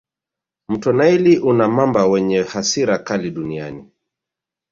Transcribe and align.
Mto 0.69 0.93
naili 0.93 1.39
una 1.39 1.67
mamba 1.67 2.05
wenye 2.07 2.41
hasira 2.43 2.97
kali 2.97 3.31
duniani 3.31 3.89